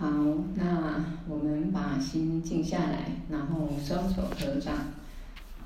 [0.00, 0.08] 好，
[0.54, 4.74] 那我们把心静下来，然后双手合掌，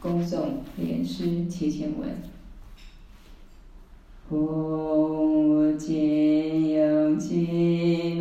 [0.01, 2.09] 恭送莲师祈请文。
[4.29, 8.14] 普济有情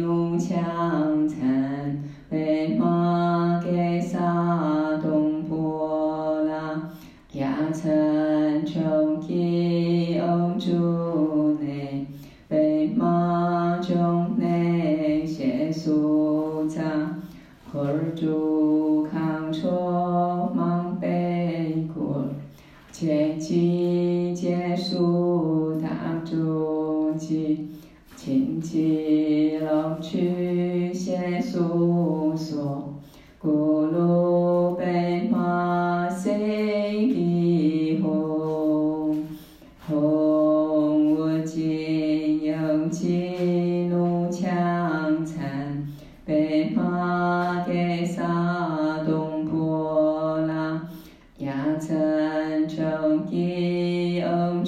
[51.93, 54.65] 压参穷吉翁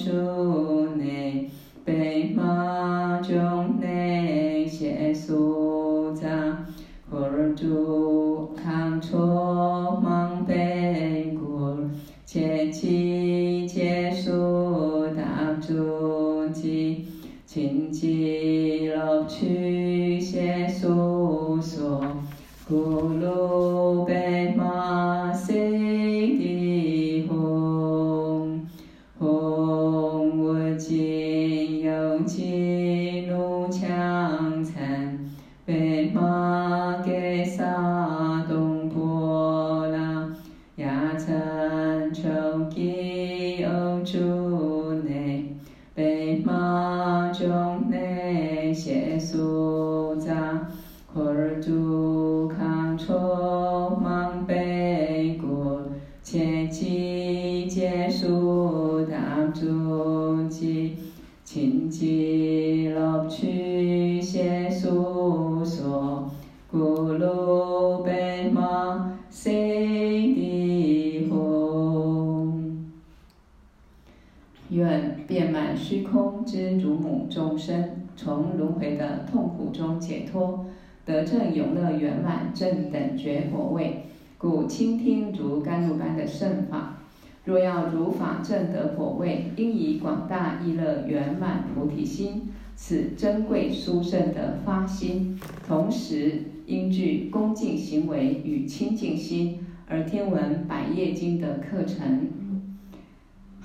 [76.96, 80.66] 母众生，从轮回的痛苦中解脱，
[81.06, 84.04] 得证永乐圆满正等觉果位。
[84.38, 86.98] 故倾听如甘露般的圣法。
[87.46, 102.28] 若要如法证得果位，应以广大意乐圆满菩提心，此珍贵殊胜的发心，同时应具恭敬行为与清净心，而听闻百业经的课程。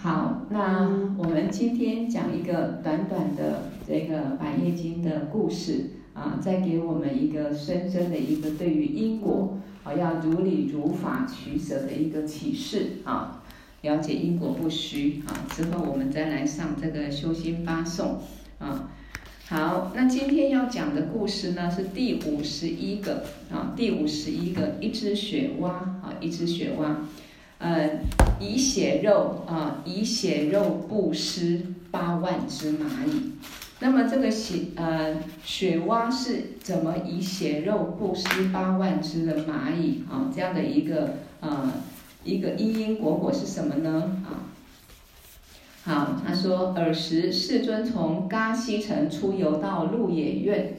[0.02, 0.88] 好，那
[1.18, 13.42] 我们今天讲一个短短的这个百业经的故事啊，再给我们一个深深的一个对于因果啊要如理如法取舍的一个启示啊，
[13.82, 15.44] 了解因果不虚啊。
[15.54, 18.22] 之后我们再来上这个修心八颂
[18.58, 18.88] 啊。
[19.48, 27.06] 好，那今天要讲的故事呢是第五十一个啊，第五十一个一只雪蛙啊，一只雪蛙。
[27.60, 28.00] 呃，
[28.40, 31.60] 以血肉啊，以血肉布施
[31.90, 33.32] 八万只蚂蚁。
[33.80, 40.32] 那么这个血呃雪蛙是怎么以血肉布施八万只的蚂蚁啊？
[40.34, 41.70] 这样的一个呃
[42.24, 44.16] 一个因因果果是什么呢？
[44.24, 44.48] 啊，
[45.84, 50.74] 好，他说尔时世尊从嘎西城出游到鹿野苑，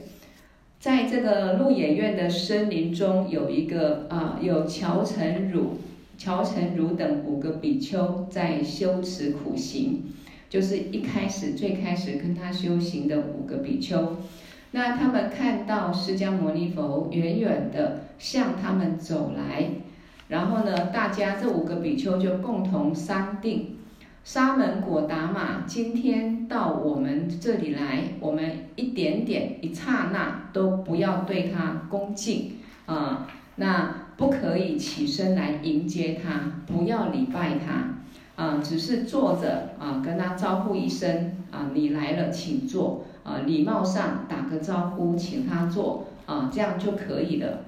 [0.79, 5.77] 在这个鹿野苑的森林中有一个啊有憍陈如。
[6.21, 10.03] 乔陈如等五个比丘在修持苦行，
[10.47, 14.17] 就是一开始最开始跟他修行的五个比丘。
[14.69, 19.67] 那他们看到释迦牟尼佛远远的向他们走来，
[20.27, 23.77] 然后呢，大家这五个比丘就共同商定：
[24.23, 37.95] 沙门果达玛今天到我们这里来，我们一点点一刹那都不要对他恭敬啊、那不可以起身来迎接他，不要礼拜他，
[38.35, 47.61] 啊，只是坐着啊，跟他招呼一声啊，你来了，请坐啊，礼貌上打个招呼，请他坐啊，这样就可以了。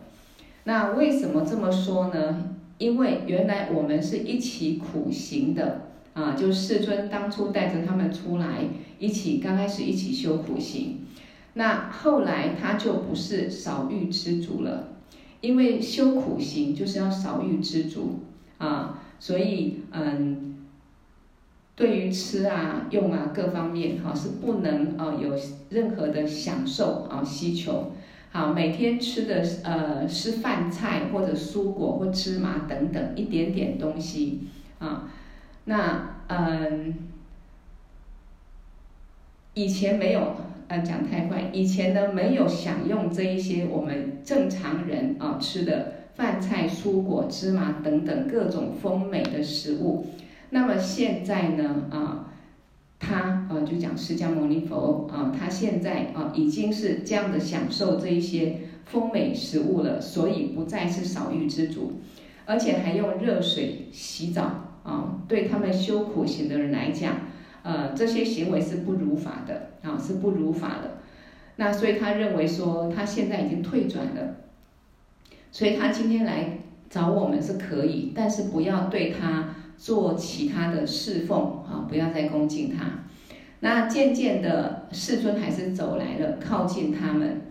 [0.66, 2.52] 那为什么这么说呢？
[2.78, 8.60] 因为原来我们是一起苦行的啊，就世尊当初带着他们出来
[9.00, 11.00] 一起，刚开始一起修苦行，
[11.56, 14.90] 那后来他就不是少欲知足了。
[15.44, 18.22] 因为修苦行就是要少欲知足
[18.60, 20.56] 啊，所以嗯，
[21.76, 25.38] 对于吃啊、用啊各方面哈、是不能啊有
[25.70, 27.92] 任何的享受啊需求。
[28.32, 34.48] 好，每天吃的呃是饭菜或者蔬果或芝麻等等一点点东西
[34.80, 35.12] 啊。
[35.66, 36.96] 那嗯，
[39.54, 40.38] 以前没有，
[40.68, 50.06] 呃，讲太快，以前呢没有享用这一些我们正常人啊吃的饭菜、蔬果、芝麻等等各种丰美的食物。
[50.50, 52.30] 那么现在呢啊，
[53.00, 61.94] 他啊就讲释迦牟尼佛啊，他现在啊已经是这样的享受这一些丰美食物了，所以不再是少欲知足，
[62.46, 64.70] 而且还用热水洗澡。
[64.84, 67.16] 啊，对他们修苦行的人来讲，
[67.64, 70.98] 呃，这些行为是不如法的，啊，是不如法的。
[71.56, 74.36] 那所以他认为说，他现在已经退转了，
[75.52, 83.06] 所以他今天来找我们是可以，但是不要对他做其他的侍奉，啊，不要再恭敬他。
[83.62, 87.42] 那渐渐的，世尊还是走来了，靠近他们。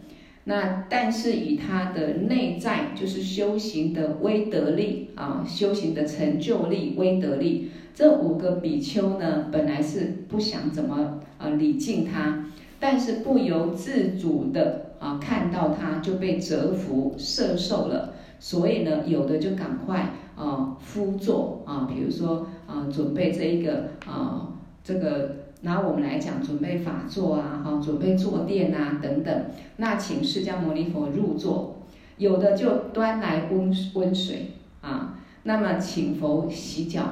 [0.44, 12.46] 那但是以他的内在就是修行的威德力啊，修行的成就力、威德力，这五个比丘呢，本来是不想怎么啊礼敬他，
[12.80, 24.48] 但是不由自主的啊看到他就被折服摄受了，所以呢，有的就赶快啊敷坐啊，比如说啊准备这一个啊
[24.82, 25.42] 这个。
[25.64, 29.44] 拿我们来讲，准备法座啊，哈，准备坐垫啊，等等。
[29.76, 31.84] 那请释迦牟尼佛入座，
[32.16, 37.02] 有的就端来温温水啊，那么请佛洗脚，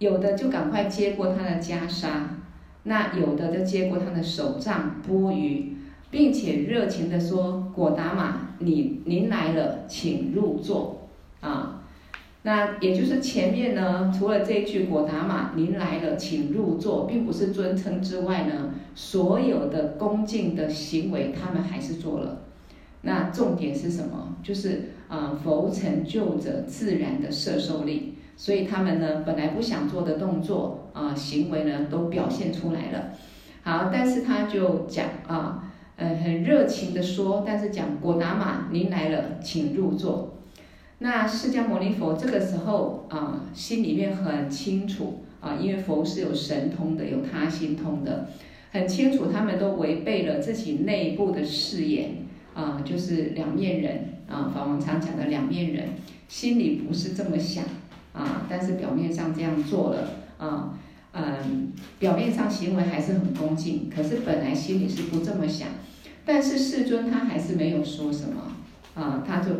[0.00, 2.08] 有的就赶快接过他的袈裟，
[2.84, 5.74] 那有的就接过他的手杖钵盂，
[6.10, 11.08] 并且热情地说：“果达玛，你您来了，请入座
[11.40, 11.82] 啊。”
[12.42, 22.40] 那也就是前面呢，除了这一句“果达玛，您来了，请入座”，并不是尊称之外呢，所有的恭敬的行为，他们还是做了。
[23.02, 24.36] 那重点是什么？
[24.42, 33.10] 就是啊，佛成就者自然的摄受力，所以他们呢，本来不想做的动作啊，行为呢，都表现出来了。
[33.62, 40.38] 好，但是他就讲啊，呃，很热情的说，但是讲“果达玛，您来了，请入座”。
[41.00, 48.30] 那释迦牟尼佛这个时候啊，心里面很清楚啊，因为佛是有神通的，有他心通的，
[48.72, 52.12] 很清楚他们都违背了自己内部的誓言
[52.54, 55.88] 啊，就是两面人啊，法王常讲的两面人，
[56.26, 57.64] 心里不是这么想
[58.12, 60.78] 啊，但是表面上这样做了啊，
[61.12, 65.68] 嗯，表面上行为还是很恭敬，可是本来心里是不这么想，
[66.24, 68.52] 但是世尊他还是没有说什么
[68.94, 69.50] 啊，他就。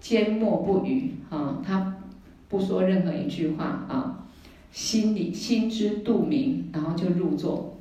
[0.00, 1.96] 缄默不语啊，他
[2.50, 4.26] 不说任何一句话啊，
[4.70, 7.78] 心里心知肚明，然后就入座。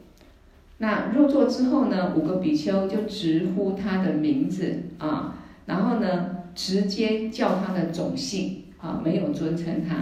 [0.77, 5.35] 那入座之后呢，五个比丘就直呼他的名字啊，
[5.65, 9.95] 然后呢，直接叫他的种姓啊，没有尊称他，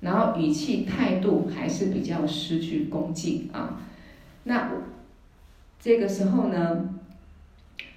[0.00, 3.80] 然后语气态度还是比较失去恭敬啊。
[4.44, 4.70] 那
[5.80, 6.90] 这个时候呢，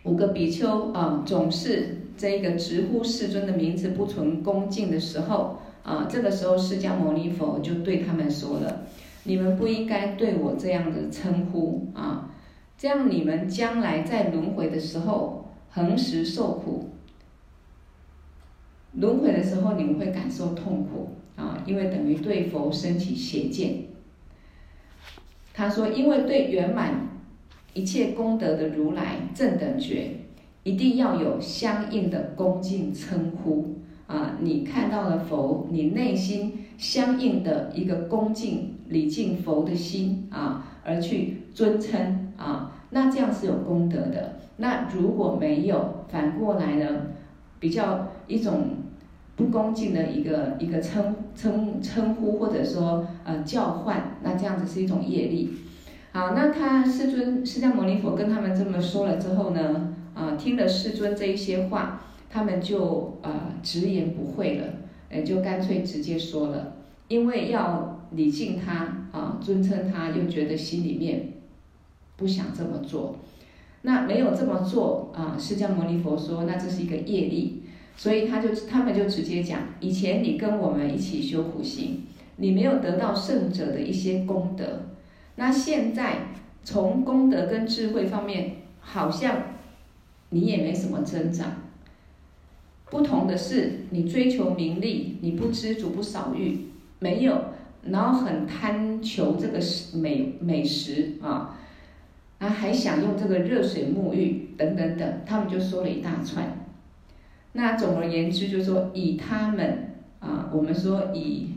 [0.03, 1.95] 五个比丘啊，总是。
[2.19, 8.81] 这一个直呼世尊的名字不存恭敬的时候，啊，这个时候释迦牟尼佛就对他们说了
[9.23, 12.29] ：“你们不应该对我这样的称呼啊，
[12.77, 16.89] 这样你们将来在轮回的时候恒时受苦。
[18.93, 23.85] 轮回的时候你们会感受痛苦啊，因为等于对佛生起邪见。”
[25.53, 27.09] 他说：“因为对圆满
[27.73, 30.11] 一切功德的如来正等觉。”
[30.63, 33.77] 一定要有相应的恭敬称呼
[34.07, 34.37] 啊！
[34.41, 44.37] 你看到了佛，你内心相应的一个恭敬礼敬佛的心啊，而去尊称啊，那这样是有功德的。
[44.57, 47.07] 那如果没有，反过来呢，
[47.59, 48.67] 比较一种
[49.39, 55.53] 不恭敬的一个一个称称称呼，或者说呃叫唤，那这样子是一种业力。
[56.11, 59.95] 好，那他世尊释迦牟尼佛跟他们这么说了之后呢？
[60.13, 64.65] 啊，听了世尊这一些话，他们就啊直言不讳了，
[65.09, 66.73] 哎，就干脆直接说了，
[67.07, 71.35] 因为要礼敬他啊，尊称他，又觉得心里面
[72.17, 73.15] 不想这么做，
[73.83, 77.58] 那没有这么做啊，释迦牟尼佛说，那这是一个业力，
[77.99, 82.05] 所以他就他们就直接讲，以前你跟我们一起修苦行，
[82.37, 84.83] 你没有得到圣者的一些功德，
[85.35, 86.29] 那现在
[86.63, 89.43] 从功德跟智慧方面，好像。
[90.31, 91.53] 你也没什么增长，
[92.91, 96.67] 不同的是，你追求名利，你不知足不少欲，
[96.99, 97.45] 没有，
[97.81, 99.59] 然后很贪求这个
[99.95, 101.57] 美美食啊，
[102.37, 106.68] 然后还想用这个热水沐浴等等等，他们就说了一大串。
[107.59, 109.89] 那总而言之，就是说以他们
[110.19, 111.47] 啊，我们说以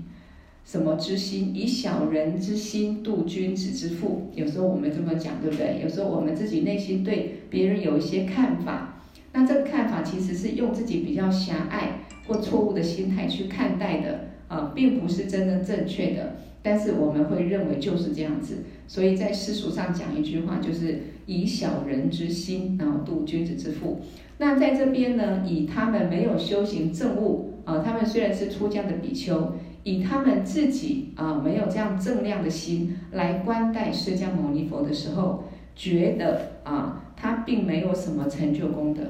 [0.64, 4.28] 什么之心，以小人之心度君子之腹。
[4.34, 5.80] 有时候我们这么讲，对不对？
[5.80, 9.00] 有时候我们自己内心对别人有一些看法，
[9.32, 16.34] 那这个看法其实是用自己比较狭隘或错误的心态去看待的啊，并不是真正正确的。
[16.64, 24.00] 但是我们会认为就是这样子，所以在世俗上讲一句话，就是以小人之心，然后度君子之腹。
[24.38, 35.44] 那在这边呢，以他们没有修行证悟啊，他们虽然是出家的比丘，以他们自己啊没有这样正量的心来观待释迦牟尼佛的时候，
[35.76, 39.02] 觉得啊他并没有什么成就功德。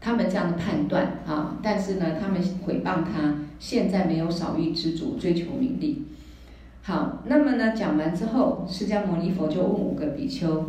[0.00, 3.38] 他们这样的判断啊，但是呢，他们毁谤他。
[3.58, 6.02] 现在没有少欲知足，追求名利。
[6.86, 10.66] 好，那么呢，讲完之后，释迦牟尼佛就问五个比丘：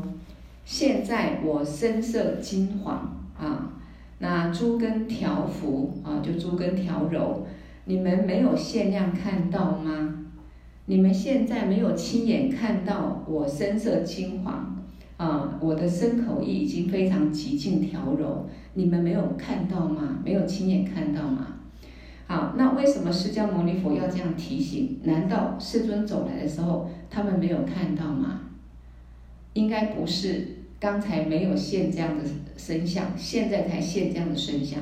[0.63, 3.73] 现在我身色金黄啊，
[4.19, 7.45] 那诸根调伏啊，就诸根调柔，
[7.83, 10.23] 你们没有限量看到吗？
[10.85, 14.81] 你们现在没有亲眼看到我身色金黄
[15.17, 20.19] 啊，我的身口意已经非常极尽调柔，你们没有看到吗？
[20.23, 21.54] 没有亲眼看到吗？
[22.27, 24.99] 好，那为什么释迦牟尼佛要这样提醒？
[25.03, 28.41] 难道世尊走来的时候，他们没有看到吗？
[29.53, 30.47] 应该不是，
[30.79, 32.23] 刚才没有现这样的
[32.57, 34.79] 身相，现在才现这样的身相。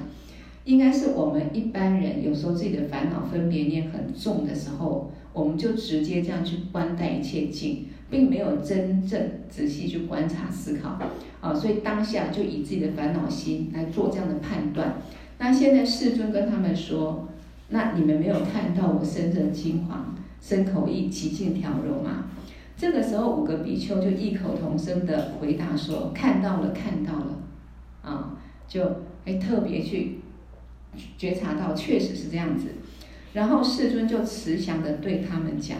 [0.63, 10.97] 应该是我们一般人有时候自己的烦恼分别念很重的时候，我们就直接这样去观待一切境，并没有真正仔细去观察思考。
[11.41, 15.01] 啊，所以当下就以自己的烦恼心来做这样的判断。
[15.39, 17.27] 那现在世尊跟他们说。
[17.73, 22.25] 那你们没有看到我身色金黄，身口意极尽调柔吗？
[22.77, 27.39] 这个时候，五个比丘就异口同声的回答说：“看到了，看到了。”
[28.03, 28.37] 啊，
[28.67, 28.83] 就
[29.25, 30.19] 哎特别去
[31.17, 32.67] 觉察到，确实是这样子。
[33.33, 35.79] 然后世尊就慈祥的对他们讲：“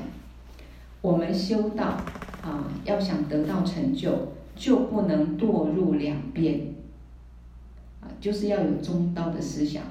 [1.01, 2.01] 我们修道
[2.41, 6.73] 啊，要想得到成就，就不能堕入两边
[8.01, 9.83] 啊，就是要有中道的思想。”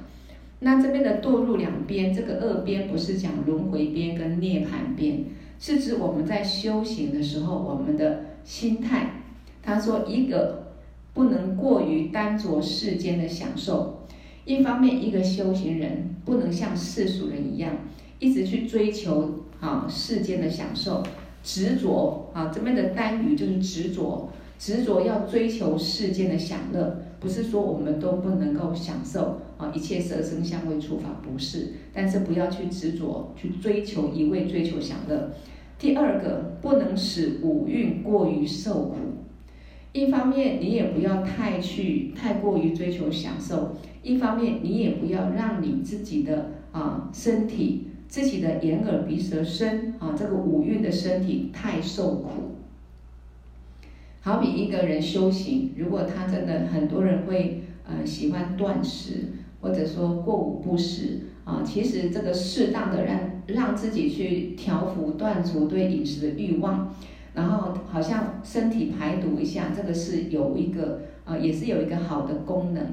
[0.64, 5.24] 那这边的堕入两边，这个二边不是讲轮回边跟涅槃边，
[5.58, 9.22] 是指我们在修行的时候，我们的心态。
[9.60, 10.72] 他说，一个
[11.12, 14.06] 不能过于耽着世间的享受，
[14.44, 17.72] 一方面，一个修行人不能像世俗人一样，
[18.20, 21.02] 一直去追求啊世间的享受，
[21.42, 27.02] 执着啊这边的耽于就是执着，执着要追求世间的享乐。
[27.18, 29.40] 不是说我们都不能够享受
[29.74, 35.30] 一切色声香味触法，不是，但是不要去执着去追求一味追求享乐。
[35.78, 38.96] 第二个，不能使五蕴过于受苦。
[39.92, 52.30] 一方面你也不要太去太过于追求享受，一方面你也不要让你自己的啊身体、自己的眼耳鼻舌身啊这个五蕴的身体太受苦。
[54.22, 66.94] 好比一个人修行，如果他真的很多人会呃喜欢断食，或者说过午不食啊，其实这个适当的让让自己去调伏断除对饮食的欲望，
[67.32, 72.84] 然后好像身体排毒一下，这个是有一个呃也是有一个好的功能。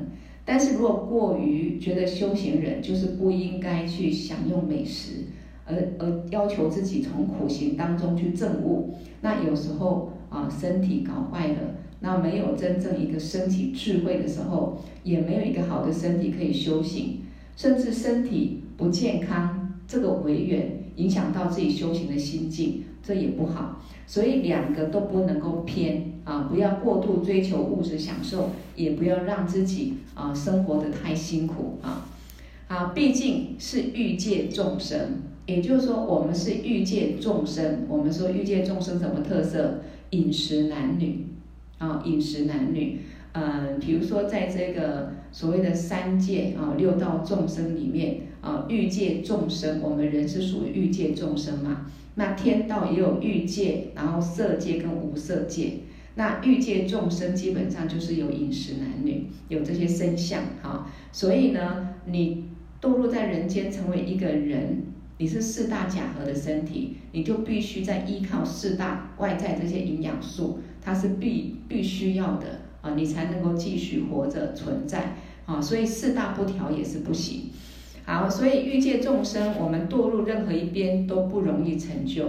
[0.45, 5.25] 但是如果过于觉得修行人就是不应该去享用美食，
[5.65, 10.13] 而而要求自己从苦行当中去证悟，那有时候。
[10.29, 11.57] 啊，身体搞坏了，
[12.01, 17.19] 那没有真正一个身体智慧的时候，也没有一个好的身体可以修行，
[17.55, 23.81] 甚至身体不健康，这个违缘影响到自己修行的心境，这也不好。
[24.07, 32.07] 所以两个都不能够偏啊，不要过度追求物质享受，也不要让自己啊生活得太辛苦啊。
[32.67, 37.85] 啊，毕竟是欲界众生，也就是说我们是欲界众生。
[37.87, 39.81] 我们说欲界众生什么特色？
[40.11, 41.27] 饮食男女，
[41.79, 42.99] 啊，饮食男女，
[43.31, 51.87] 嗯，比如说在这个所谓的三界啊，六道众生里面啊，欲界众生，我们人是属于欲界众生嘛。
[52.15, 55.79] 那天道也有欲界，然后色界跟无色界。
[56.15, 60.87] 那欲界众生基本上就是有饮食男女，有这些身相哈。
[61.11, 62.45] 所以呢，你
[62.81, 64.83] 堕落在人间，成为一个人。
[65.21, 75.61] 你是四大假合的身体，你就必须在依靠四大外在这些营养素，它是必必须要的啊，你才能够继续活着存在啊。
[75.61, 77.49] 所以四大不调也是不行。
[78.05, 82.27] 好，所以欲界众生，我们堕入任何一边都不容易成就，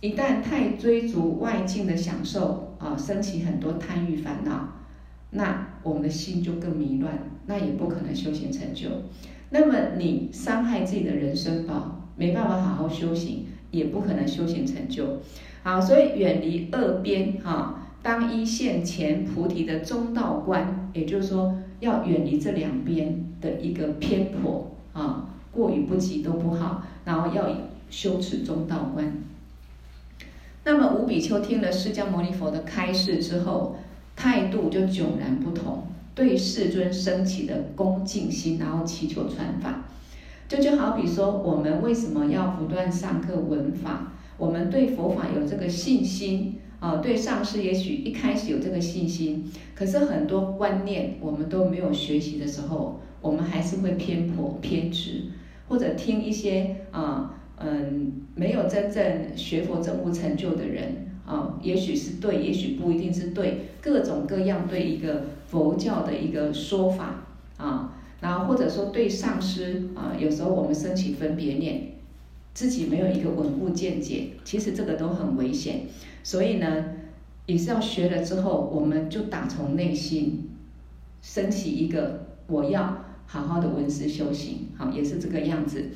[0.00, 4.72] 一旦太追逐外境的享受啊，升起很多贪欲烦恼，
[5.30, 8.88] 那我们的心就更迷乱，那也不可能修行成就。
[9.50, 15.20] 那么你伤害自己的人生宝，没办法好好修行，也不可能修行成就。
[15.64, 27.48] 好，所以远离二边哈，当一线前菩提的中道观，也就是说要远离这两边的一个偏颇啊，过于不及都不好，然后要
[27.88, 29.10] 修持中道观。
[30.64, 33.76] 那么五比丘听了释迦牟尼佛的开示之后，
[34.14, 39.84] 态度就迥然不同，对世尊升起的恭敬心，然后祈求传法。
[40.46, 44.12] 这就，就好比说，我们为什么要不断上课闻法？
[44.36, 55.22] 我们对佛法有这个信心啊，对上师也许一开始有这个信心，可是很多观念我们都没有学习的时候，我们还是会偏颇偏执，
[55.68, 57.30] 或者听一些啊。
[57.56, 59.04] 嗯，没有真正
[59.36, 67.24] 学佛证悟成就的人啊，也许是对，也许不一定是对，各种各样对一个佛教的一个说法
[67.56, 71.92] 啊，然后或者说对上师啊，有时候我们升起分别念，
[72.54, 75.82] 自己没有一个稳固见解，其实这个都很危险。
[76.22, 76.86] 所以呢，
[77.44, 80.48] 也是要学了之后，我们就打从内心
[81.20, 85.90] 升起一个我要好好的闻思修行，好，也是这个样子。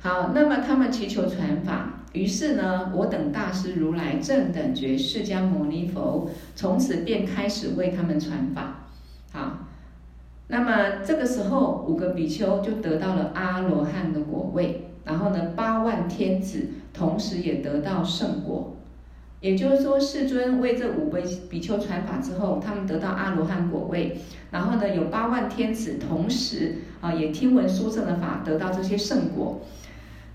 [0.00, 8.86] 好，那么他们祈求传法，于是呢，我等大师如来正等觉释迦牟尼佛从此便开始为他们传法。
[9.32, 9.66] 好，
[10.46, 18.76] 那么这个时候五个比丘就得到了阿罗汉的果位，然后呢，八万天子同时也得到圣果。
[19.40, 24.18] 也就是说，世尊为这五位比丘传法之后，他们得到阿罗汉果位，
[24.50, 29.60] 然后呢，有八万天子同时啊也听闻殊胜的法，得到这些圣果。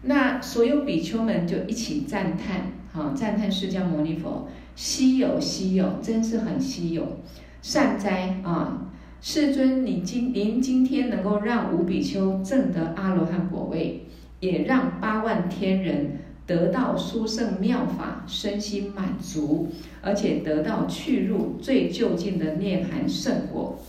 [0.04, 7.18] 那所有比丘们就一起赞叹，哈，赞叹释迦牟尼佛，稀有稀有，真是很稀有，
[7.62, 8.88] 善哉啊！
[9.20, 14.08] 世尊，你今您今天能够让五比丘证得阿罗汉果位，
[14.42, 19.70] 也让八万天人得到殊胜妙法，身心满足，
[20.02, 23.80] 而且得到去入最究竟的涅槃圣果，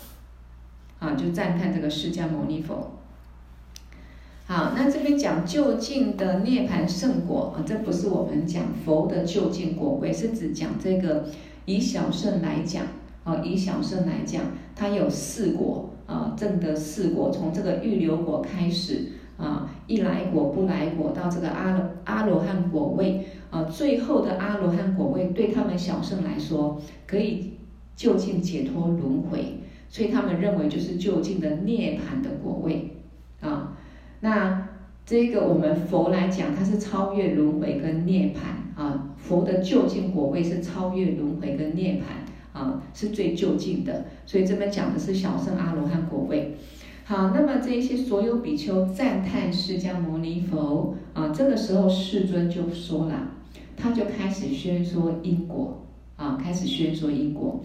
[1.00, 2.92] 啊，就赞叹这个释迦牟尼佛。
[4.46, 11.24] 好，那这边讲究竟的涅槃圣果啊，这不是我们讲佛的究竟果位，是指讲这个
[11.64, 12.84] 以小乘来讲
[13.24, 14.42] 啊，以小乘来讲，
[14.76, 27.54] 它有四果啊，正得四果，从这个预流果开始啊，一来果、不来果到这个阿罗阿罗汉果位啊，最后的阿罗汉果位对他们小圣来说，可以
[27.96, 32.92] 就近解脱轮回，所以他们认为就是就近的涅槃的果位
[33.40, 33.76] 啊。
[34.20, 34.68] 那
[35.04, 39.08] 这个我们佛来讲，它是超越轮回跟涅槃啊。
[39.16, 44.04] 佛的就近果位是超越轮回跟涅槃啊，是最就近的。
[44.24, 46.56] 所以这边讲的是小圣阿罗汉果位。
[47.04, 53.28] 好，那么这一些所有比丘赞叹释迦牟尼佛啊，这个时候世尊就说了，
[53.76, 55.82] 他就开始宣说因果
[56.16, 57.60] 啊，开始宣说因果。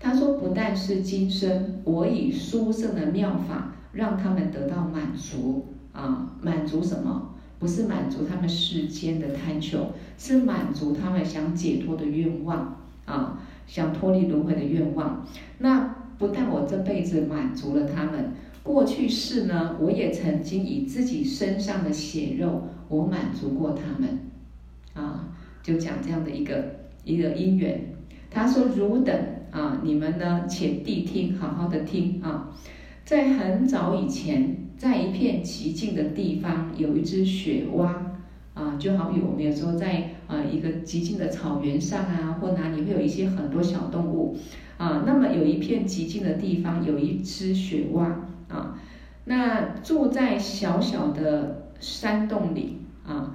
[0.00, 5.66] 他说，不但是今生，我以殊胜的妙法，让他们得到满足。
[5.92, 7.34] 啊，满足什么？
[7.58, 15.26] 不是满足他们世间的贪求，是满足他们想解脱的愿望啊，想脱离轮回的愿望。
[15.58, 24.18] 那不但我这辈子满足了他们，过去世呢，我也曾经以自己身上的血肉，我满足过他们。
[24.94, 25.28] 啊，
[25.62, 27.94] 就讲这样的一个一个因缘。
[28.30, 29.14] 他说：“汝等
[29.50, 32.50] 啊，你们呢，且谛听，好好的听啊，
[33.04, 38.16] 在很早以前。”在一片寂静的地方，有一只雪蛙，
[38.54, 44.34] 啊，就好比我们有时候在啊一个寂静的草原上啊，或哪里会有一些很多小动物，
[44.78, 48.78] 啊，那么有一片寂静的地方，有一只雪蛙，啊，
[49.24, 53.34] 那住在小小的山洞里，啊，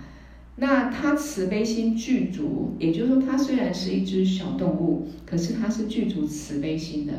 [0.58, 7.14] 那它慈悲心具足，也就是说，它虽然是一只小动物，可是它是具足慈悲心的。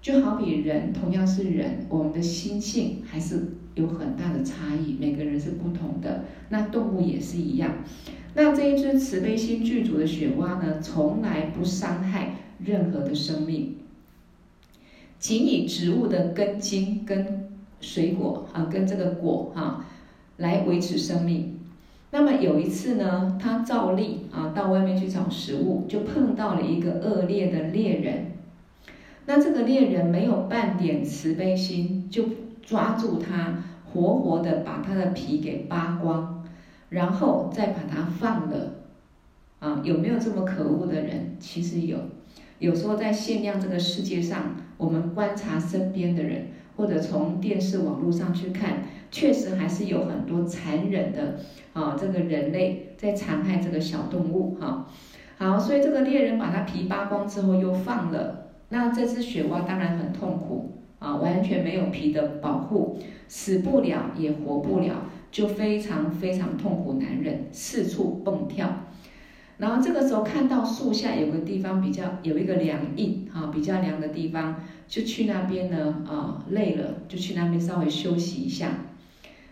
[0.00, 6.24] 就好比人同样是人，我们的心性还是有很大的差异，每个人是不同的。
[6.50, 7.72] 那动物也是一样。
[8.34, 13.74] 那这一只慈悲心具足的雪蛙呢，从来不伤害任何的生命，
[15.18, 17.48] 仅以植物的根茎跟
[17.80, 19.84] 水果啊，跟这个果哈
[20.36, 21.58] 来维持生命。
[22.10, 28.32] 那么有一次呢，他照例啊到外面去找食物，就碰到了一个恶劣的猎人。
[29.26, 32.24] 那这个猎人没有半点慈悲心，就
[32.62, 36.44] 抓住他，活活的把他的皮给扒光，
[36.88, 38.74] 然后再把他放了，
[39.58, 41.36] 啊，有没有这么可恶的人？
[41.38, 41.98] 其实有。
[42.58, 51.38] 有时候在限量这个世界上，我们观察身边的人，或者从电视网络上去看，确实还是有很多残忍的
[51.72, 54.86] 啊，这个人类在残害这个小动物哈。
[55.36, 68.68] 好，所以这个猎人把它皮扒光之后又放了，那这只雪蛙当然很痛苦啊，完全没有皮的保护，死不了也活不了，就非常非常痛苦难忍，四处蹦跳。
[69.58, 74.54] 然后这个时候看到树下有个地方比较有一个凉荫哈，比较凉的地方，
[74.86, 78.70] 就去那边呢啊，累了就去那边稍微休息一下。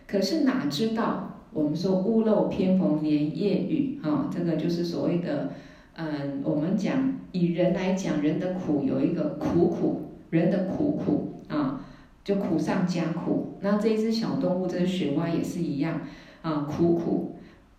[0.07, 5.51] 可是哪知道我们说屋漏偏逢连夜雨哈，这个就是所谓的
[5.95, 11.83] 嗯，我们讲以人来讲，人的苦有一个苦苦，人的苦苦啊，
[12.23, 13.57] 就苦上加苦。
[13.59, 15.99] 那这一只小动物，这只雪蛙也是一样
[16.41, 17.33] 啊，苦苦。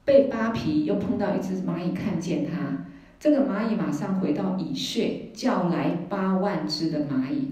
[0.09, 2.87] 被扒皮，又碰到一只蚂蚁，看见它，
[3.21, 7.49] 这个蚂蚁马上回到蚁穴，叫来八万只的蚂蚁，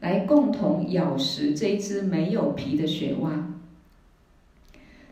[0.00, 3.30] 来共同咬食这一只没有皮的雪蛙。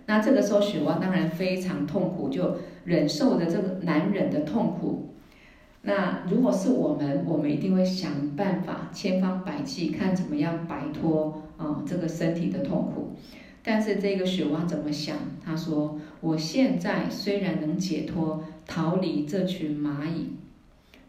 [0.07, 5.11] 那这个时候，雪蛙当然非常痛苦，就忍受着这个难忍的痛苦。
[5.83, 13.15] 那如果是我们，我们一定会想办法，千方百计，看怎么样摆脱啊这个身体的痛苦。
[13.69, 15.17] 但是这个雪蛙怎么想？
[15.45, 20.29] 他说：“我现在虽然能解脱，逃离这群蚂蚁，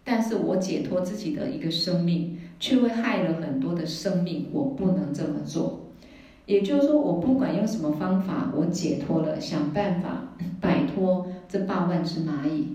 [0.04, 4.48] 但是我解脱自己的一个生命，却会害了很多的生命。
[4.52, 5.82] 我不能这么做。
[6.48, 12.70] 也就是说，我不管用什么方法，我解脱了，想办法 摆脱这八万只蚂蚁，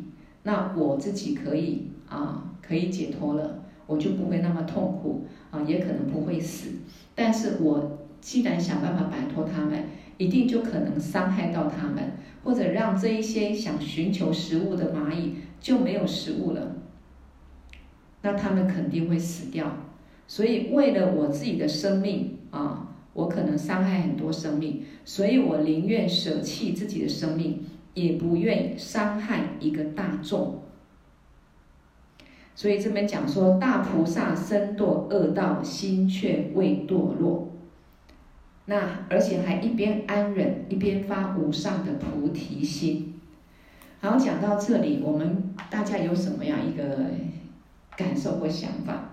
[0.44, 6.68] 那我自己可以啊，可以解脱了，我就不会那么痛苦啊，也可能不会死。
[7.16, 9.84] 但是我。”既然想办法摆脱他们，
[10.16, 12.12] 一定就可能伤害到他们，
[12.44, 16.76] 或者让这一些想寻求食物的蚂蚁就没有食物了，
[18.22, 19.76] 那他们肯定会死掉。
[20.28, 30.62] 所以为了我自己的生命啊，我可能伤害很多生命，所以我宁愿舍弃自己的生命，也不愿意伤害一个大众。
[32.54, 37.51] 所以这边讲说，大菩萨身堕恶道，心却未堕落。
[38.72, 43.20] 那而且还一边安忍，一边发无上的菩提心。
[44.00, 47.10] 好，讲到这里，我们大家有什么样一个
[47.98, 49.10] 感受或想法？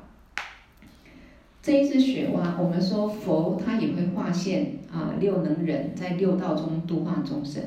[1.61, 7.61] 这一只雪蛙，我们说佛他也会化现啊六能忍，在六道中度化众生。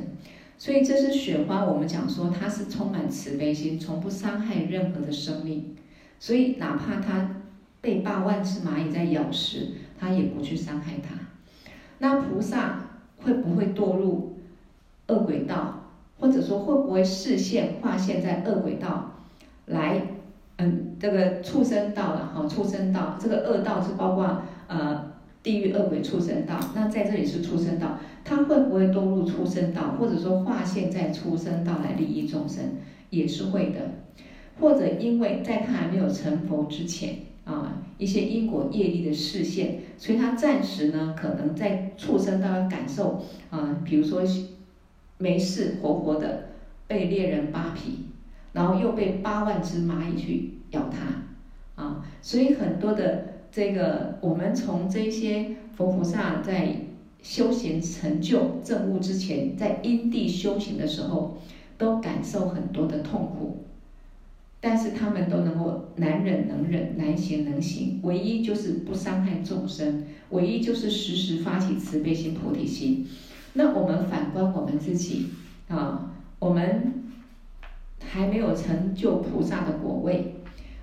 [0.57, 5.76] 所以这只雪花，我们讲说它是充满慈悲心，从不伤害任何的生命。
[6.18, 7.42] 所以哪怕它
[7.83, 11.31] 被八万只蚂蚁在咬食，它也不去伤害它。
[12.02, 12.80] 那菩萨
[13.18, 14.34] 会不会堕入
[15.06, 15.84] 恶鬼道，
[16.18, 19.12] 或者说会不会视线化现在恶鬼道
[19.66, 20.02] 来？
[20.56, 25.12] 嗯，这个畜生道了哈，畜生道这个恶道是包括呃
[25.44, 26.58] 地狱恶鬼畜生道。
[26.74, 32.64] 那在这里是畜生道，他会不会堕入畜生道，或者说化现在畜生道来利益众生，
[33.10, 33.78] 也是会的。
[34.60, 37.14] 或者因为在他还没有成佛之前。
[37.44, 44.22] 啊，一些因果业力的示现，所以他暂时呢，可能在畜生道感受啊，比如说
[45.18, 46.50] 没事活活的
[46.87, 48.07] 被猎人扒皮，
[48.52, 56.76] 然后又被八万只蚂蚁去咬他，啊，所以很多的这个，我们从这些佛菩萨在
[57.22, 61.38] 修行成就证悟之前，在因地修行的时候，
[61.78, 63.64] 都感受很多的痛苦。
[64.64, 73.05] 但是他们都能够难忍能忍，难行能行，唯一就是不伤害众生，唯一就是时时发起慈悲心、菩提心。
[73.55, 75.27] 那我们反观我们自己
[75.66, 77.03] 啊，我们
[77.98, 80.37] 还没有成就菩萨的果位，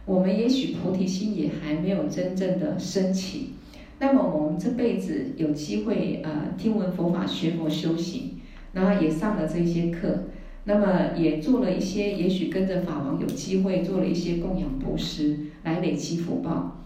[0.06, 3.54] 我们也许菩提心也还没有真正的升起。
[4.00, 8.42] 那么我们这辈子有机会呃听闻佛法、学佛修行，
[8.74, 10.26] 然后也上了这些课。
[10.70, 16.78] 那么也做了一些，也许跟着法王有机会做了一些供养布施，来累积福报。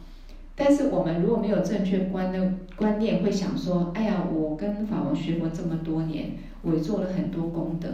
[0.55, 7.89] 但是我们如果没有正确观的观念，会想说：哎呀，我跟法王学佛这么多年，我做了很多功德，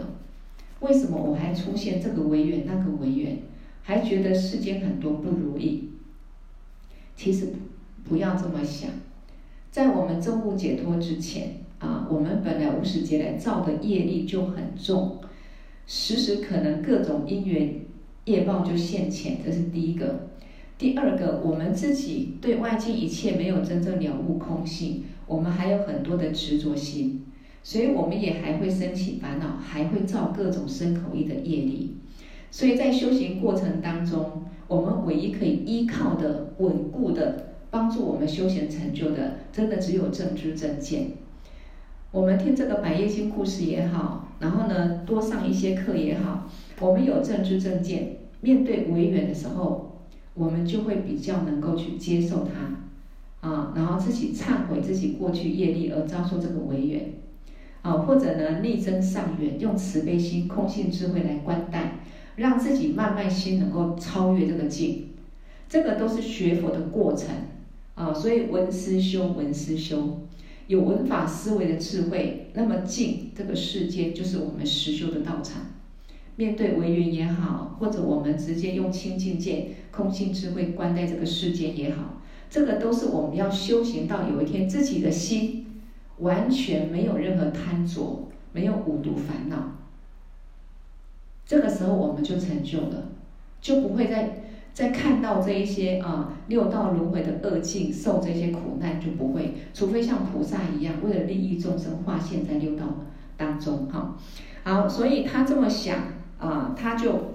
[0.78, 3.38] 为什么我还出现这个违缘那个违缘，
[3.82, 5.88] 还觉得世间很多不如意？
[7.16, 7.48] 其实
[8.08, 8.88] 不要这么想，
[9.72, 15.18] 在我们证悟解脱之前啊，我们本来无始劫来造的业力就很重。
[15.92, 17.74] 时时可能各种因缘
[18.26, 20.28] 业报就现前，这是第一个。
[20.78, 27.24] 第二个，我们自己对外境一切没有真正了悟空性，我们还有很多的执着心，
[27.64, 31.96] 所以我们也还会升起烦恼，还会造各种身口意的业力。
[32.52, 41.08] 所以在修行过程当中，我们唯一可以依靠的、稳固的帮助我们修行成就的，真的只有正知正见。
[42.12, 46.48] 我们听这个百叶经故事也好，然后呢，多上一些课也好，
[46.80, 50.00] 我们有正知正见，面对违缘的时候，
[50.32, 57.12] 我们就会比较能够去接受它，啊，然后自己忏悔自己过去业力而遭受这个违缘，
[57.82, 62.00] 啊，或者呢，力争上缘，用慈悲心、空性智慧来观待，
[62.36, 65.08] 让自己慢慢心能够超越这个境，
[65.68, 67.28] 这个都是学佛的过程，
[67.94, 70.20] 啊，所以闻思修，闻思修。
[70.70, 75.62] 有文法思维的智慧，那么静这个世界就是我们实修的道场。
[76.36, 85.82] 面对违缘也好，或者我们直接用清净见、空性智慧观待这个世界也好，这个都是我们要修行到有一天自己的心
[86.18, 89.72] 完全没有任何贪着，没有五毒烦恼。
[91.44, 93.08] 这个时候我们就成就了，
[93.60, 94.39] 就不会再。
[94.80, 102.86] 在看到这一些啊六道轮回的恶境，受这些苦难就不会，除非像菩萨一样，为了利益众生化现在六道
[103.36, 104.16] 当中哈。
[104.64, 105.98] 好，所以他这么想
[106.38, 107.34] 啊，他就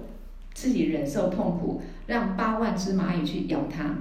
[0.54, 3.94] 自己忍受痛苦，让八万只蚂蚁去咬他，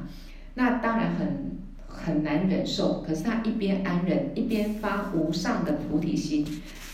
[0.55, 3.03] 那当然很很难忍受。
[3.07, 6.43] 可是他一边安忍，一边发无上的菩提心。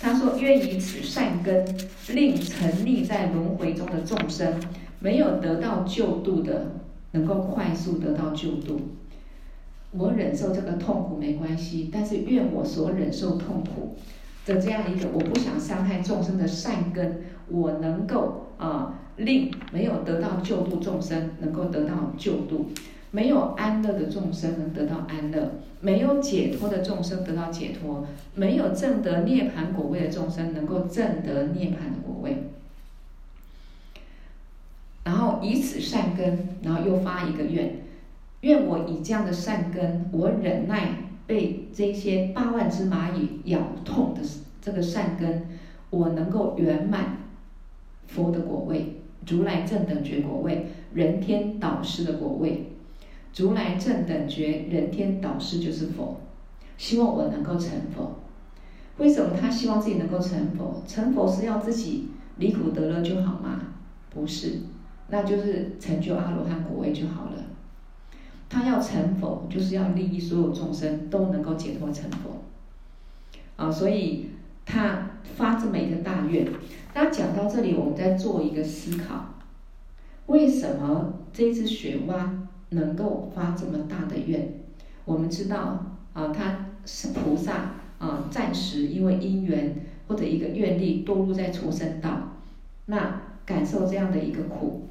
[0.01, 1.65] 他说：“愿以此善根，
[2.09, 4.53] 令沉溺在轮回中的众生。”
[5.01, 6.67] 没有得到救度的，
[7.11, 8.79] 能够快速得到救度。
[9.91, 13.95] 我忍受这个痛苦没关系，但是愿我所忍受痛苦
[14.45, 22.67] 的这样一个我不想伤害众生的善根，我能够啊令没有得到救度众生能够得到救度，
[23.11, 32.51] 没有安乐的众生能得到安乐，没有解脱的众生得到解脱，没有证得涅槃果位的众生能够证得涅槃的果位。
[35.41, 37.81] 以此善根，然后又发一个愿，
[38.41, 44.21] 愿我以这样的善根，我忍耐被这些八万只蚂蚁咬痛的
[44.61, 45.47] 这个善根，
[45.89, 47.17] 我能够圆满
[48.07, 52.67] 佛的果位，如来正等觉果位，人天导师的果位。
[53.33, 56.19] 如来正等觉，人天导师就是佛，
[56.77, 58.19] 希望我能够成佛。
[58.97, 60.83] 为什么他希望自己能够成佛？
[60.85, 63.61] 成佛是要自己离苦得乐就好吗？
[64.13, 64.59] 不是。
[65.11, 67.33] 那就是成就阿罗汉果位就好了。
[68.49, 72.41] 他要成佛，就是要利益所有众生都能够解脱成佛。
[73.55, 74.31] 啊，所以
[74.65, 76.47] 他发这么一个大愿。
[76.93, 79.35] 那讲到这里，我们再做一个思考：
[80.25, 82.33] 为什么这只雪蛙
[82.69, 84.53] 能够发这么大的愿？
[85.05, 89.75] 我们知道啊，他是菩萨啊，暂时因为因缘
[90.07, 92.33] 或者一个愿力堕入在畜生道，
[92.87, 94.89] 那感受这样的一个苦。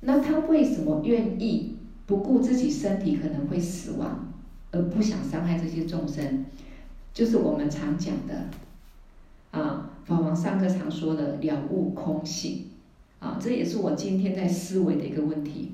[0.00, 4.32] 那他为什么愿意不顾自己身体可能会死亡，
[4.70, 6.44] 而不想伤害这些众生？
[7.12, 8.48] 就是我们常讲的，
[9.50, 12.66] 啊，法王上课常说的了悟空性，
[13.18, 15.72] 啊，这也是我今天在思维的一个问题。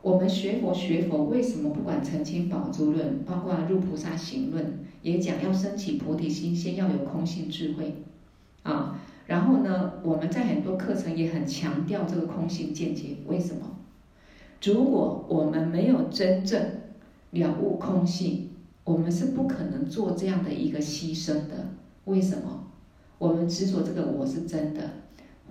[0.00, 4.64] 我们学佛学佛，为什么不管《澄清宝珠论》，包括《入菩萨行论》，
[5.02, 8.02] 也讲要升起菩提心，先要有空性智慧，
[8.62, 8.98] 啊？
[9.32, 13.16] 然后呢，我们在很多课程也很强调这个空性见解。
[13.26, 13.78] 为什么？
[14.62, 16.62] 如果我们没有真正
[17.30, 18.50] 了悟空性，
[18.84, 21.70] 我们是不可能做这样的一个牺牲的。
[22.04, 22.66] 为什么？
[23.16, 24.82] 我们执着这个我是真的，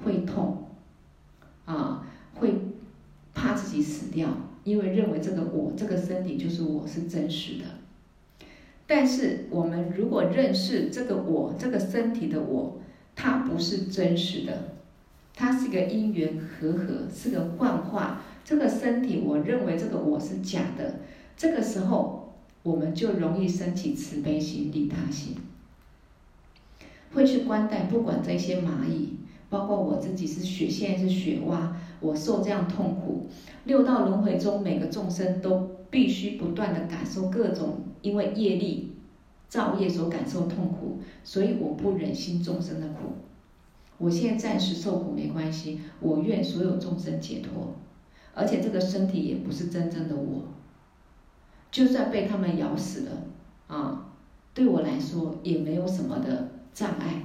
[0.03, 0.65] 会痛，
[1.65, 2.53] 啊，会
[3.33, 4.29] 怕自己死掉，
[4.63, 7.65] 因为认为这个我这个身体就是我是真实的。
[8.85, 12.77] 但是我们如果认识这个我这个身体的我，
[13.15, 14.75] 它不是真实的，
[15.35, 18.21] 它是一个因缘和合，是个幻化。
[18.43, 20.95] 这个身体，我认为这个我是假的。
[21.37, 25.35] 这个时候，我们就容易升起慈悲心、利他心，
[27.13, 29.17] 会去观待不管这些蚂蚁，
[29.49, 33.27] 包括我自己是雪，现在是雪蛙，我受这样痛苦。
[33.65, 38.90] 六道轮回中，每个众生都必须不断地感受各种因为业力。
[39.51, 43.11] 造业所感受痛苦，所以我不忍心众生的苦。
[43.97, 47.75] 我现在暂时受苦没关系，我愿所有众生解脱。
[48.33, 50.43] 而且这个身体也不是真正的我，
[51.69, 53.11] 就算被他们咬死了，
[53.67, 54.13] 啊，
[54.53, 57.23] 对我来说也没有什么的障碍。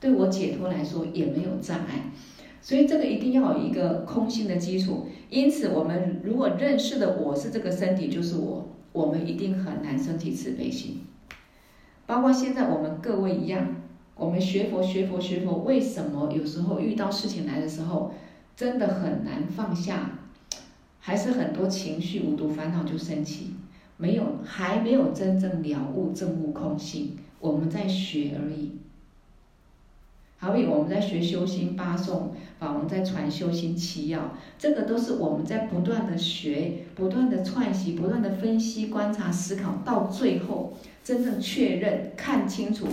[0.00, 2.10] 对我解脱来说也没有障碍，
[2.60, 5.06] 所以这个一定要有一个空性的基础。
[5.28, 8.66] 因此，我们如果认识的我是这个身体，就是我。
[8.92, 11.02] 我们一定很难升起慈悲心，
[12.06, 13.76] 包括现在我们各位一样，
[14.16, 18.12] 我们学佛学佛学佛，为什么有时候遇到事情来的时候，
[18.56, 20.18] 真的很难放下，
[20.98, 23.54] 还是很多情绪、五毒烦恼就升起，
[23.96, 28.79] 没有还没有真正了悟证悟空性，我们在学而已。
[30.42, 40.72] 好比我们在学修心八颂，法王在传修心七要，这个都是我们在不断的学、不断的串习、不断的分析、观察、思考，到最后
[41.04, 42.86] 真正确认、看清楚。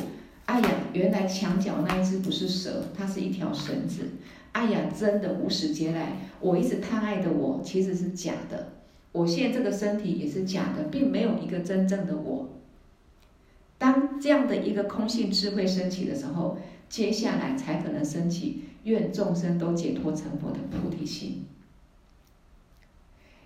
[0.44, 4.10] 哎呀，原来墙角那一只不是蛇，它是一条绳子。
[4.52, 8.74] 哎呀，真的无始劫来，我一直贪爱的我其实是假的，
[9.14, 12.50] 我现在这个身体也是假的，并没有一个真正的我。
[13.78, 16.58] 当这样的一个空性智慧升起的时候，
[16.90, 21.46] 接下来才可能升起愿众生都解脱成佛的菩提心。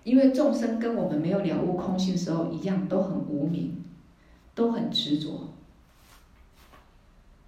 [0.04, 3.84] 因为众生跟我们没有了悟空性的时候一样，都很无明，
[4.54, 5.48] 都很执着。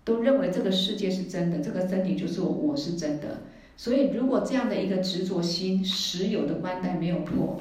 [0.04, 3.42] 都认为这个世界是真的，这个身体就是我，我是真的。
[3.76, 7.61] 所以，如果这样的一个执着心、实有的关带没有破，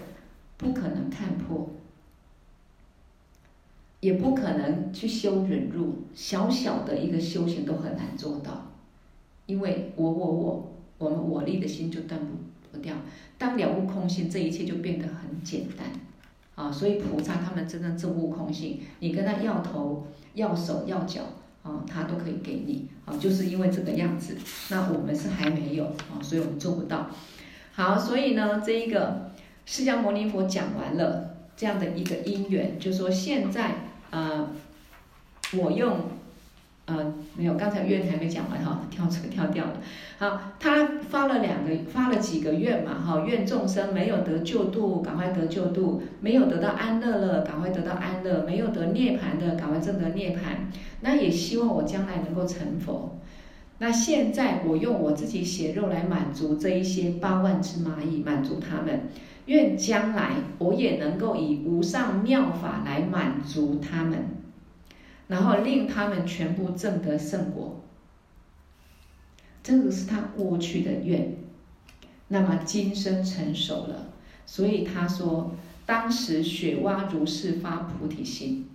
[0.57, 1.69] 不可能看破，
[4.03, 6.03] 也不可能去修忍辱。
[6.13, 8.71] 小小的一个修行都很难做到，
[9.45, 12.27] 因为我、我、我，我们我立的心就断不
[12.71, 12.93] 不掉。
[13.37, 15.87] 当了悟空性，这一切就变得很简单
[16.55, 16.69] 啊！
[16.69, 21.21] 所以菩萨他们真正证悟空性，你跟他要头、要手、要脚。
[21.63, 24.35] 啊，他都可以给你啊，就是因为这个样子。
[24.69, 27.09] 那我们是还没有啊，所以我们做不到。
[27.71, 29.31] 好，所以呢，这一个
[29.65, 33.75] 释迦牟尼佛讲完了这样的一个因缘，就说现在
[34.13, 34.47] 呃，
[35.53, 35.97] 我用。
[36.85, 39.77] 呃，没有，刚才愿还没讲完哈，跳车跳掉了。
[40.17, 50.57] 好，他发了两个，发了几个愿嘛哈，愿众生没有得救度，赶快得救度；没有得到安乐了，赶快得到安乐；没有得涅槃的，赶快证得涅槃。
[50.99, 53.17] 那也希望我将来能够成佛。
[53.77, 59.03] 那现在我用我自己血肉来满足这一些八万只蚂蚁，满足他们。
[59.45, 64.25] 愿将来我也能够以无上妙法来满足他们。
[65.27, 67.81] 然后令他们全部证得圣果，
[69.63, 71.37] 这个是他过去的愿。
[72.27, 74.09] 那么今生成熟了，
[74.45, 78.67] 所以他说，当时雪蛙如是发菩提心，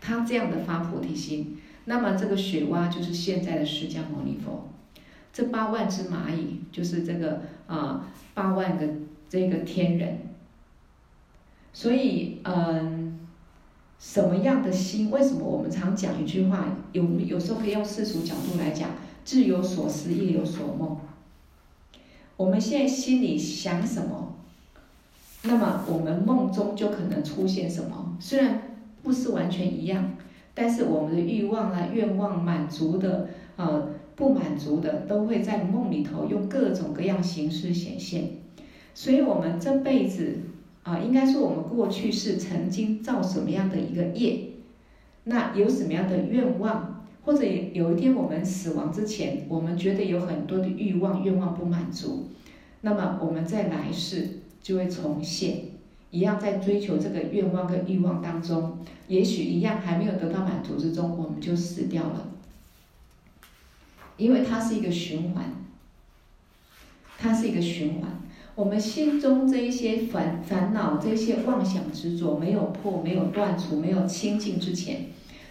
[0.00, 4.68] 他这样的发菩提心，那么这个雪蛙就是现在的释迦牟尼佛，
[5.32, 8.86] 这八万只蚂蚁就是这个啊八万个
[9.34, 10.18] 这个天人，
[11.72, 13.18] 所以嗯。
[13.96, 15.10] 什么样的心？
[15.10, 16.76] 为什么我们常讲一句话？
[16.92, 18.90] 有有时候可以用世俗角度来讲，
[19.26, 20.98] 日有所思，夜有所梦。
[22.36, 24.34] 我们现在心里想什么，
[25.44, 28.14] 那么我们梦中就可能出现什么。
[28.20, 30.12] 虽然不是完全一样，
[30.52, 38.43] 但是我们的欲望啊、愿望满足的，呃，不满足的，都会在梦里头用各种各样形式显现。
[38.94, 40.38] 所以，我们这辈子。
[40.84, 44.50] 啊，应该说我们过去是曾经造什么样的一个业，
[45.22, 52.28] 那有什么样的愿望，或者有一天我们死亡之前，我们觉得有很多的欲望，愿望不满足，
[52.82, 55.68] 那么我们在来世就会重现，
[56.10, 62.28] 一样在追求这个愿望跟欲望当中，也许一样还没有得到满足之中，我们就死掉了，
[64.18, 65.46] 因为它是一个循环，
[67.16, 68.20] 它是一个循环。
[68.56, 75.06] 我们心中这一些烦烦恼、这些妄想执着没有破、没有断除、没有清净之前，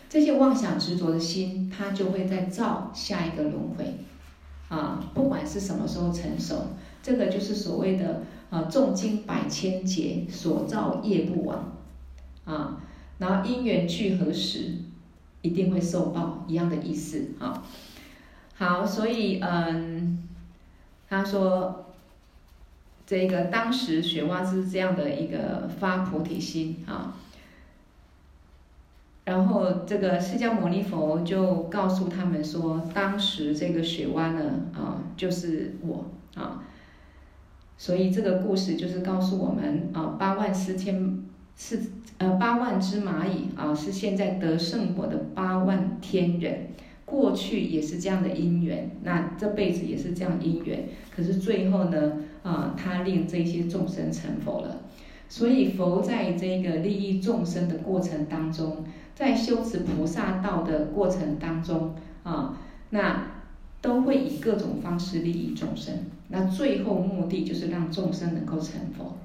[0.08, 3.96] 这些妄想执着的心，它就会再造下一个轮回，
[4.70, 6.68] 啊，不管是什么时候成熟，
[7.02, 11.74] 这个就是所谓的啊，诵经百千劫所造业不亡，
[12.46, 12.82] 啊，
[13.18, 14.76] 然后因缘聚合时，
[15.42, 17.66] 一定会受报，一样的意思啊。
[18.56, 20.24] 好，所以嗯，
[21.10, 21.82] 他说。
[23.06, 27.16] 这个当时雪蛙是这样的一个发菩提心啊，
[29.26, 36.64] 然后这个释迦牟尼佛就告诉他们说，当时这个雪蛙呢啊就是我啊，
[37.78, 41.24] 所以这个故事就是告诉我们啊，八万四千
[41.58, 41.82] 是
[42.18, 46.70] 呃八万只蚂蚁啊是现在得圣果的八万天人，
[47.06, 52.14] 过去也是这样的因缘，那这辈子也是这样因缘，可是最后呢？
[52.44, 54.82] 啊，他令这些众生成佛了，
[55.30, 58.84] 所以佛在这个利益众生的过程当中，
[59.16, 62.58] 在修持菩萨道的过程当中啊，
[62.90, 63.28] 那
[63.80, 69.18] 都会以各种方式利益众生，那最后目的就是让众生能够成佛。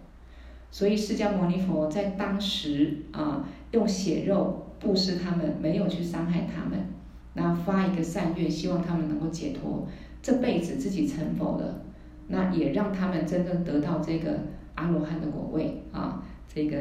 [0.70, 6.86] 所以释迦牟尼佛在当时啊，用血肉布施他们，没有去伤害他们
[7.34, 9.86] 那发一个善愿，希望他们能够解脱，
[10.22, 11.82] 这辈子自己成佛了，
[12.28, 14.40] 那也让他们真正得到这个
[14.74, 16.76] 阿罗汉的果位啊，这个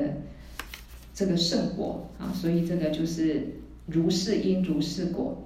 [1.14, 5.44] 这个圣果啊，所以这个就是如是因如是果。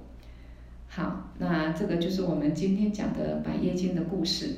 [0.88, 4.56] 好，那这个就是我们今天讲的百叶经的故事。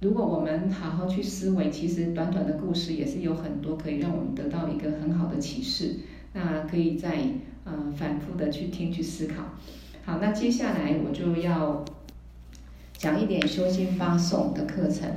[0.00, 5.96] 如果我们好好去思维，其实短短的故事也是有很多可以让我们得到一个很好的启示。
[6.36, 7.16] 那可以再
[7.64, 9.42] 呃反复的去听去思考。
[10.04, 11.82] 好，那接下来我就要
[12.92, 15.08] 讲一点修心发送的课程。